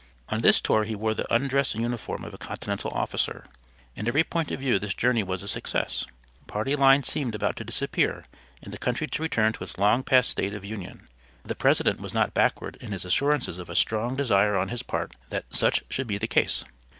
On 0.29 0.39
this 0.39 0.59
tour 0.59 0.83
he 0.83 0.95
wore 0.95 1.13
the 1.13 1.31
undress 1.31 1.75
uniform 1.75 2.23
of 2.25 2.33
a 2.33 2.37
continental 2.39 2.89
officer. 2.89 3.45
In 3.95 4.07
every 4.07 4.23
point 4.23 4.49
of 4.49 4.59
view 4.59 4.79
this 4.79 4.95
journey 4.95 5.21
was 5.21 5.43
a 5.43 5.47
success. 5.47 6.07
Party 6.47 6.75
lines 6.75 7.07
seemed 7.07 7.35
about 7.35 7.55
to 7.57 7.63
disappear 7.63 8.25
and 8.63 8.73
the 8.73 8.79
country 8.79 9.05
to 9.05 9.21
return 9.21 9.53
to 9.53 9.63
its 9.63 9.77
long 9.77 10.01
past 10.01 10.31
state 10.31 10.55
of 10.55 10.65
union. 10.65 11.07
The 11.43 11.53
President 11.53 11.99
was 11.99 12.15
not 12.15 12.33
backward 12.33 12.77
in 12.77 12.93
his 12.93 13.05
assurances 13.05 13.59
of 13.59 13.69
a 13.69 13.75
strong 13.75 14.15
desire 14.15 14.57
on 14.57 14.69
his 14.69 14.81
part 14.81 15.15
that 15.29 15.45
such 15.51 15.83
should 15.91 16.07
be 16.07 16.17
the 16.17 16.25
case. 16.27 16.65